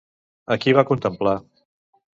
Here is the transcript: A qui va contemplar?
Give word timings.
A 0.55 0.57
qui 0.63 0.75
va 0.79 0.87
contemplar? 0.93 1.37